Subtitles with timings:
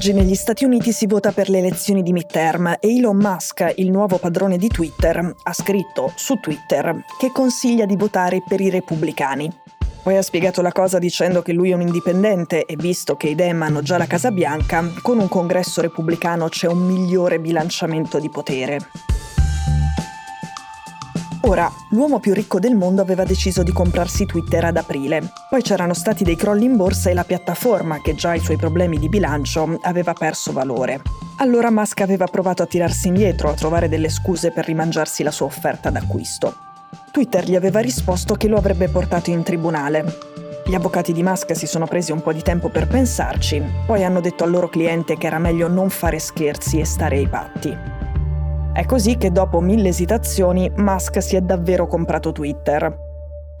[0.00, 3.90] Oggi negli Stati Uniti si vota per le elezioni di midterm e Elon Musk, il
[3.90, 9.52] nuovo padrone di Twitter, ha scritto su Twitter che consiglia di votare per i repubblicani.
[10.02, 13.34] Poi ha spiegato la cosa dicendo che lui è un indipendente e visto che i
[13.34, 18.30] Dem hanno già la Casa Bianca, con un congresso repubblicano c'è un migliore bilanciamento di
[18.30, 18.78] potere.
[21.42, 25.32] Ora, l'uomo più ricco del mondo aveva deciso di comprarsi Twitter ad aprile.
[25.48, 28.98] Poi c'erano stati dei crolli in borsa e la piattaforma, che già i suoi problemi
[28.98, 31.00] di bilancio, aveva perso valore.
[31.36, 35.46] Allora Musk aveva provato a tirarsi indietro, a trovare delle scuse per rimangiarsi la sua
[35.46, 36.54] offerta d'acquisto.
[37.10, 40.04] Twitter gli aveva risposto che lo avrebbe portato in tribunale.
[40.66, 44.20] Gli avvocati di Musk si sono presi un po' di tempo per pensarci, poi hanno
[44.20, 47.99] detto al loro cliente che era meglio non fare scherzi e stare ai patti.
[48.72, 52.82] È così che dopo mille esitazioni Musk si è davvero comprato Twitter.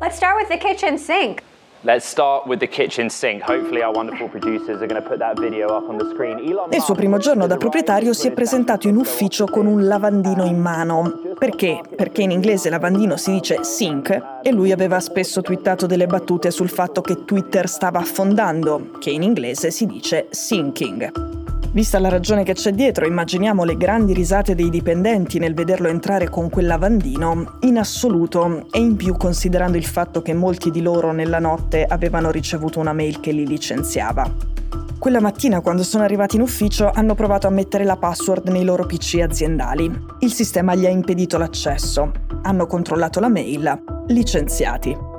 [0.00, 1.42] Let's start with the kitchen sink.
[1.82, 3.42] Let's start with the kitchen sink.
[3.42, 6.38] Hopefully our wonderful producers are going to put that video up on the screen.
[6.38, 10.44] Elon Nel suo primo giorno da proprietario si è presentato in ufficio con un lavandino
[10.44, 11.34] in mano.
[11.36, 11.80] Perché?
[11.96, 16.68] Perché in inglese lavandino si dice sink e lui aveva spesso twittato delle battute sul
[16.68, 21.29] fatto che Twitter stava affondando, che in inglese si dice sinking.
[21.72, 26.28] Vista la ragione che c'è dietro, immaginiamo le grandi risate dei dipendenti nel vederlo entrare
[26.28, 31.12] con quel lavandino, in assoluto, e in più considerando il fatto che molti di loro
[31.12, 34.58] nella notte avevano ricevuto una mail che li licenziava.
[34.98, 38.84] Quella mattina, quando sono arrivati in ufficio, hanno provato a mettere la password nei loro
[38.84, 39.90] PC aziendali.
[40.18, 42.10] Il sistema gli ha impedito l'accesso.
[42.42, 43.82] Hanno controllato la mail.
[44.08, 45.09] Licenziati.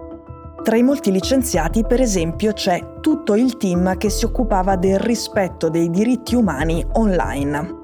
[0.64, 5.70] Tra i molti licenziati, per esempio, c'è tutto il team che si occupava del rispetto
[5.70, 7.80] dei diritti umani online.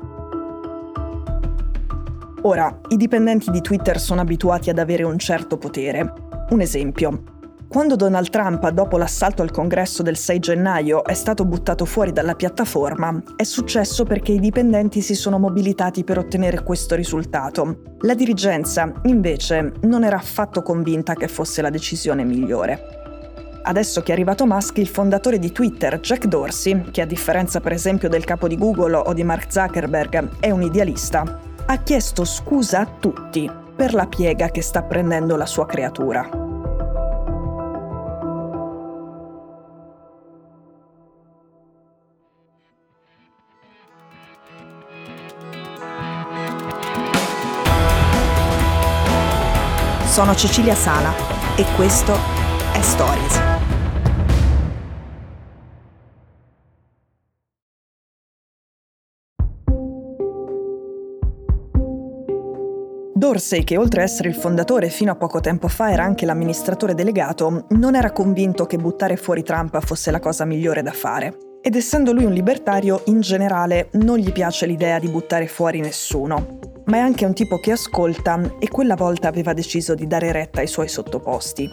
[2.44, 6.14] Ora, i dipendenti di Twitter sono abituati ad avere un certo potere.
[6.52, 7.37] Un esempio,
[7.68, 12.34] quando Donald Trump, dopo l'assalto al congresso del 6 gennaio, è stato buttato fuori dalla
[12.34, 17.82] piattaforma, è successo perché i dipendenti si sono mobilitati per ottenere questo risultato.
[18.00, 22.96] La dirigenza, invece, non era affatto convinta che fosse la decisione migliore.
[23.64, 27.74] Adesso che è arrivato Musk, il fondatore di Twitter, Jack Dorsey, che a differenza per
[27.74, 32.80] esempio del capo di Google o di Mark Zuckerberg è un idealista, ha chiesto scusa
[32.80, 36.47] a tutti per la piega che sta prendendo la sua creatura.
[50.18, 51.14] Sono Cecilia Sala
[51.56, 52.12] e questo
[52.74, 53.40] è Stories.
[63.14, 66.96] Dorsey, che oltre a essere il fondatore fino a poco tempo fa era anche l'amministratore
[66.96, 71.38] delegato, non era convinto che buttare fuori Trump fosse la cosa migliore da fare.
[71.62, 76.67] Ed essendo lui un libertario, in generale non gli piace l'idea di buttare fuori nessuno
[76.88, 80.62] ma è anche un tipo che ascolta e quella volta aveva deciso di dare retta
[80.62, 81.70] ai suoi sottoposti.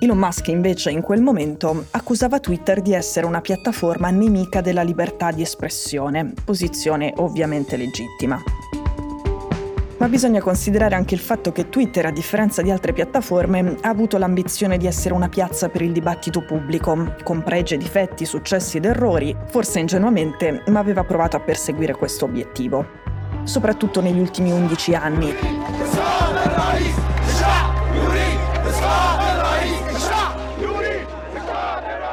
[0.00, 5.30] Elon Musk invece in quel momento accusava Twitter di essere una piattaforma nemica della libertà
[5.30, 8.42] di espressione, posizione ovviamente legittima.
[9.98, 14.18] Ma bisogna considerare anche il fatto che Twitter, a differenza di altre piattaforme, ha avuto
[14.18, 19.36] l'ambizione di essere una piazza per il dibattito pubblico, con pregi, difetti, successi ed errori,
[19.46, 23.01] forse ingenuamente, ma aveva provato a perseguire questo obiettivo
[23.44, 25.34] soprattutto negli ultimi 11 anni.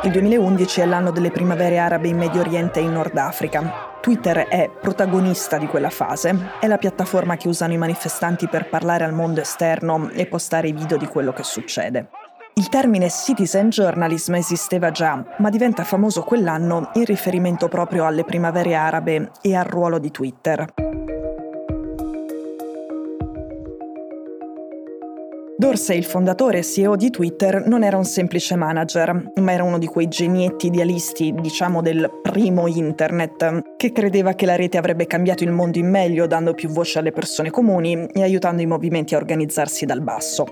[0.01, 3.97] Il 2011 è l'anno delle primavere arabe in Medio Oriente e in Nord Africa.
[4.01, 9.03] Twitter è protagonista di quella fase, è la piattaforma che usano i manifestanti per parlare
[9.03, 12.07] al mondo esterno e postare i video di quello che succede.
[12.53, 18.75] Il termine citizen journalism esisteva già, ma diventa famoso quell'anno in riferimento proprio alle primavere
[18.75, 20.88] arabe e al ruolo di Twitter.
[25.59, 29.77] Dorsey, il fondatore e CEO di Twitter, non era un semplice manager, ma era uno
[29.77, 35.43] di quei genietti idealisti, diciamo del primo internet, che credeva che la rete avrebbe cambiato
[35.43, 39.17] il mondo in meglio dando più voce alle persone comuni e aiutando i movimenti a
[39.17, 40.45] organizzarsi dal basso.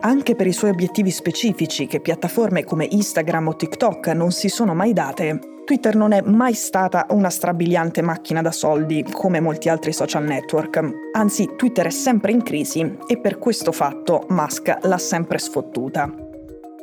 [0.00, 4.72] Anche per i suoi obiettivi specifici, che piattaforme come Instagram o TikTok non si sono
[4.72, 9.92] mai date, Twitter non è mai stata una strabiliante macchina da soldi come molti altri
[9.92, 10.80] social network.
[11.12, 16.10] Anzi, Twitter è sempre in crisi e per questo fatto Musk l'ha sempre sfottuta.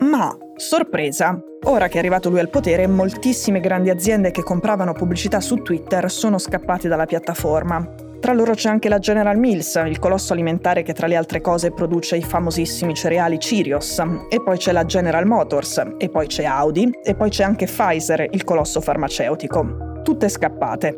[0.02, 5.42] Ma, sorpresa, ora che è arrivato lui al potere, moltissime grandi aziende che compravano pubblicità
[5.42, 8.05] su Twitter sono scappate dalla piattaforma.
[8.26, 11.70] Tra loro c'è anche la General Mills, il colosso alimentare che tra le altre cose
[11.70, 16.90] produce i famosissimi cereali Cheerios, e poi c'è la General Motors, e poi c'è Audi,
[17.04, 20.02] e poi c'è anche Pfizer, il colosso farmaceutico.
[20.02, 20.98] tutte scappate.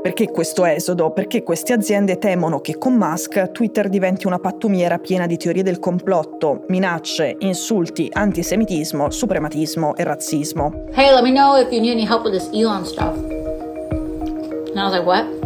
[0.00, 1.10] Perché questo esodo?
[1.10, 5.80] Perché queste aziende temono che con Musk Twitter diventi una pattumiera piena di teorie del
[5.80, 10.86] complotto, minacce, insulti, antisemitismo, suprematismo e razzismo.
[10.92, 13.14] Hey, let me know if you need any help with this Elon stuff.
[13.18, 15.37] And I was like, what?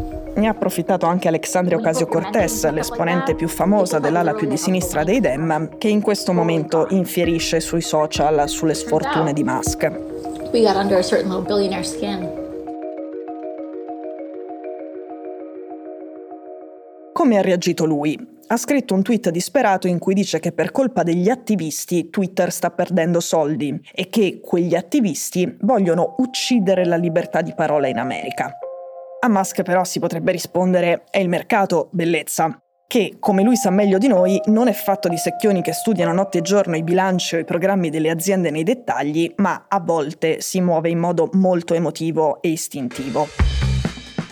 [0.43, 5.79] Ne ha approfittato anche Alexandria Ocasio-Cortez, l'esponente più famosa dell'ala più di sinistra dei Dem,
[5.79, 9.85] che in questo momento infierisce sui social sulle sfortune di Musk.
[10.53, 12.29] We got under a certain little billionaire skin.
[17.13, 18.19] Come ha reagito lui?
[18.49, 22.73] Ha scritto un tweet disperato in cui dice che per colpa degli attivisti Twitter sta
[22.73, 28.57] perdendo soldi e che quegli attivisti vogliono uccidere la libertà di parola in America.
[29.25, 33.99] A Musk però si potrebbe rispondere è il mercato, bellezza, che, come lui sa meglio
[33.99, 37.39] di noi, non è fatto di secchioni che studiano notte e giorno i bilanci o
[37.39, 42.43] i programmi delle aziende nei dettagli, ma a volte si muove in modo molto emotivo
[42.43, 43.29] e istintivo.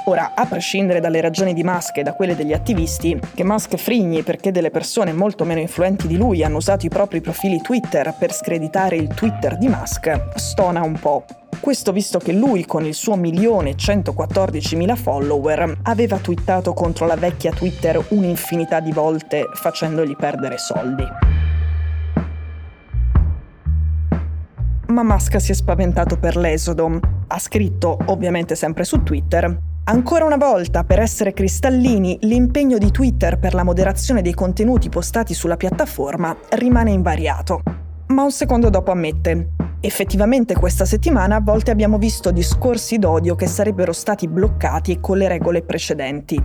[0.06, 4.24] Ora, a prescindere dalle ragioni di Musk e da quelle degli attivisti, che Musk frigni
[4.24, 8.32] perché delle persone molto meno influenti di lui hanno usato i propri profili Twitter per
[8.32, 11.24] screditare il Twitter di Musk, stona un po'.
[11.58, 17.06] Questo visto che lui, con il suo milione e 114 mila follower, aveva twittato contro
[17.06, 21.04] la vecchia Twitter un'infinità di volte facendogli perdere soldi.
[24.88, 26.98] Ma Musk si è spaventato per l'esodo.
[27.26, 33.40] Ha scritto, ovviamente sempre su Twitter, Ancora una volta, per essere cristallini, l'impegno di Twitter
[33.40, 37.62] per la moderazione dei contenuti postati sulla piattaforma rimane invariato.
[38.08, 39.48] Ma un secondo dopo ammette,
[39.80, 45.28] effettivamente questa settimana a volte abbiamo visto discorsi d'odio che sarebbero stati bloccati con le
[45.28, 46.42] regole precedenti.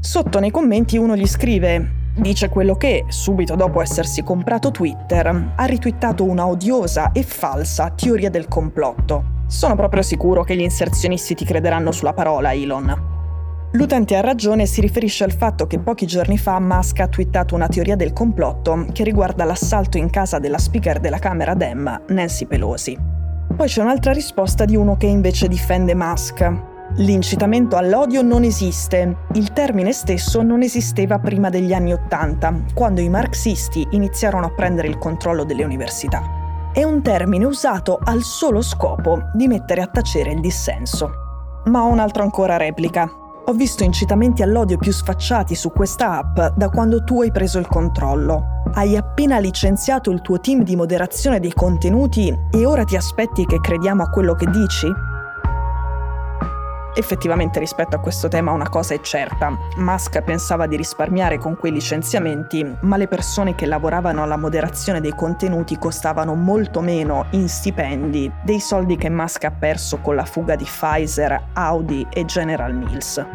[0.00, 5.64] Sotto nei commenti uno gli scrive, Dice quello che, subito dopo essersi comprato Twitter, ha
[5.64, 9.42] ritwittato una odiosa e falsa teoria del complotto.
[9.48, 13.13] Sono proprio sicuro che gli inserzionisti ti crederanno sulla parola, Elon.
[13.74, 17.66] L'utente ha ragione si riferisce al fatto che pochi giorni fa Musk ha twittato una
[17.66, 22.96] teoria del complotto che riguarda l'assalto in casa della speaker della Camera Dem, Nancy Pelosi.
[23.56, 26.52] Poi c'è un'altra risposta di uno che invece difende Musk.
[26.98, 29.16] L'incitamento all'odio non esiste.
[29.32, 34.86] Il termine stesso non esisteva prima degli anni Ottanta, quando i marxisti iniziarono a prendere
[34.86, 36.42] il controllo delle università
[36.74, 41.08] è un termine usato al solo scopo di mettere a tacere il dissenso.
[41.66, 43.23] Ma ho un altro ancora replica.
[43.46, 47.66] Ho visto incitamenti all'odio più sfacciati su questa app da quando tu hai preso il
[47.66, 48.62] controllo.
[48.72, 53.60] Hai appena licenziato il tuo team di moderazione dei contenuti e ora ti aspetti che
[53.60, 54.88] crediamo a quello che dici?
[56.96, 61.72] Effettivamente rispetto a questo tema una cosa è certa, Musk pensava di risparmiare con quei
[61.72, 68.30] licenziamenti, ma le persone che lavoravano alla moderazione dei contenuti costavano molto meno in stipendi
[68.44, 73.26] dei soldi che Musk ha perso con la fuga di Pfizer, Audi e General Mills.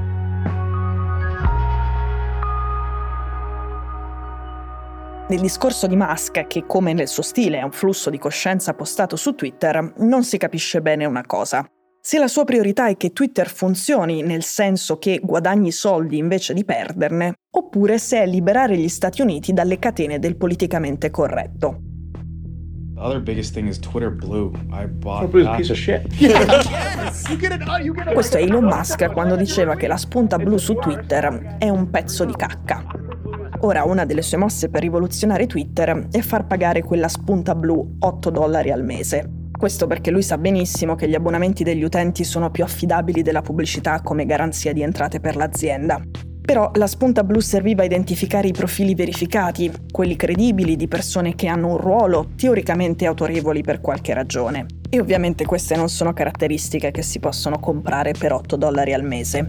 [5.27, 9.17] Nel discorso di Musk, che come nel suo stile è un flusso di coscienza postato
[9.17, 11.69] su Twitter, non si capisce bene una cosa
[12.01, 16.63] se la sua priorità è che Twitter funzioni nel senso che guadagni soldi invece di
[16.63, 21.81] perderne, oppure se è liberare gli Stati Uniti dalle catene del politicamente corretto.
[22.95, 24.51] The other biggest thing is Twitter Blue.
[24.71, 26.01] I bought Twitter Blue is a piece of shit.
[26.19, 28.13] yes, you get it, you get it.
[28.13, 32.25] Questo è Elon Musk quando diceva che la spunta blu su Twitter è un pezzo
[32.25, 32.83] di cacca.
[33.61, 38.29] Ora una delle sue mosse per rivoluzionare Twitter è far pagare quella spunta blu 8
[38.29, 39.38] dollari al mese.
[39.59, 43.99] Questo perché lui sa benissimo che gli abbonamenti degli utenti sono più affidabili della pubblicità
[44.01, 46.01] come garanzia di entrate per l'azienda.
[46.41, 51.47] Però la spunta blu serviva a identificare i profili verificati, quelli credibili di persone che
[51.47, 54.65] hanno un ruolo teoricamente autorevoli per qualche ragione.
[54.89, 59.45] E ovviamente queste non sono caratteristiche che si possono comprare per 8 dollari al mese.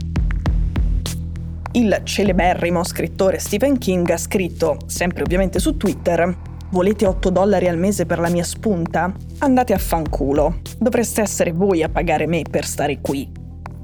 [1.71, 6.37] Il celeberrimo scrittore Stephen King ha scritto, sempre ovviamente su Twitter,
[6.73, 9.12] Volete 8 dollari al mese per la mia spunta?
[9.39, 10.61] Andate a fanculo.
[10.79, 13.29] Dovreste essere voi a pagare me per stare qui.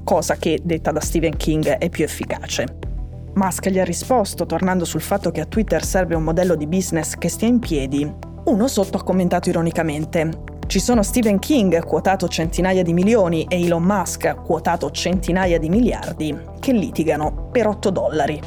[0.05, 2.77] Cosa che, detta da Stephen King, è più efficace.
[3.33, 7.15] Musk gli ha risposto, tornando sul fatto che a Twitter serve un modello di business
[7.15, 8.09] che stia in piedi.
[8.45, 10.29] Uno sotto ha commentato ironicamente:
[10.65, 16.33] Ci sono Stephen King, quotato centinaia di milioni, e Elon Musk, quotato centinaia di miliardi,
[16.61, 18.39] che litigano per 8 dollari.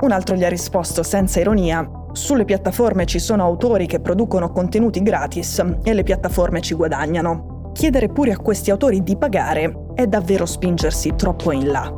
[0.00, 5.02] Un altro gli ha risposto senza ironia: sulle piattaforme ci sono autori che producono contenuti
[5.02, 7.72] gratis e le piattaforme ci guadagnano.
[7.72, 11.92] Chiedere pure a questi autori di pagare è davvero spingersi troppo in là.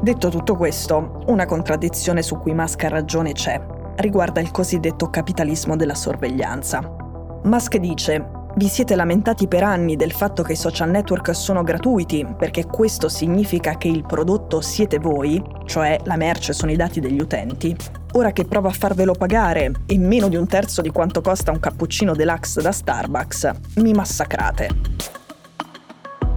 [0.00, 3.60] Detto tutto questo, una contraddizione su cui Musk ha ragione c'è.
[3.96, 6.94] Riguarda il cosiddetto capitalismo della sorveglianza.
[7.42, 12.24] Musk dice Vi siete lamentati per anni del fatto che i social network sono gratuiti,
[12.38, 17.20] perché questo significa che il prodotto siete voi, cioè la merce sono i dati degli
[17.20, 17.74] utenti.
[18.12, 21.58] Ora che provo a farvelo pagare e meno di un terzo di quanto costa un
[21.58, 24.68] cappuccino deluxe da Starbucks, mi massacrate.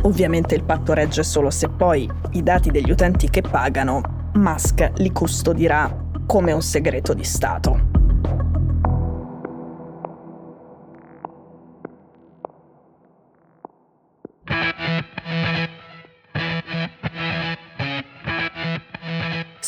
[0.01, 5.11] Ovviamente il patto regge solo se poi i dati degli utenti che pagano, Musk li
[5.11, 7.96] custodirà come un segreto di Stato.